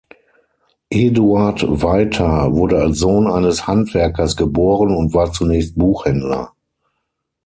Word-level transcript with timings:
Eduard 0.89 1.61
Weiter 1.83 2.55
wurde 2.55 2.81
als 2.81 2.97
Sohn 2.97 3.27
eines 3.29 3.67
Handwerkers 3.67 4.35
geboren 4.35 4.95
und 4.95 5.13
war 5.13 5.31
zunächst 5.31 5.75
Buchhändler. 5.77 6.53